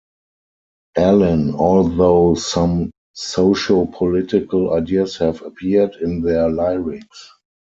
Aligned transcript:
Allin, 0.97 1.53
although 1.53 2.33
some 2.33 2.89
socio-political 3.13 4.73
ideas 4.73 5.17
have 5.17 5.43
appeared 5.43 5.93
in 6.01 6.23
their 6.23 6.49
lyrics. 6.49 7.29